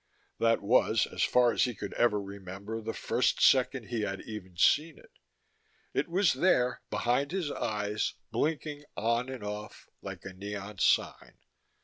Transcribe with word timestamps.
That 0.39 0.63
was, 0.63 1.05
as 1.05 1.21
far 1.21 1.51
as 1.51 1.65
he 1.65 1.75
could 1.75 1.93
ever 1.93 2.19
remember, 2.19 2.81
the 2.81 2.91
first 2.91 3.39
second 3.39 3.89
he 3.89 4.01
had 4.01 4.19
even 4.21 4.57
seen 4.57 4.97
it. 4.97 5.11
It 5.93 6.07
was 6.09 6.33
there, 6.33 6.81
behind 6.89 7.31
his 7.31 7.51
eyes, 7.51 8.15
blinking 8.31 8.83
on 8.97 9.29
and 9.29 9.43
off, 9.43 9.87
like 10.01 10.25
a 10.25 10.33
neon 10.33 10.79
sign. 10.79 11.37